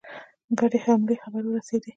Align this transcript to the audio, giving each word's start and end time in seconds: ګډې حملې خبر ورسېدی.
ګډې 0.59 0.79
حملې 0.85 1.15
خبر 1.23 1.43
ورسېدی. 1.47 1.89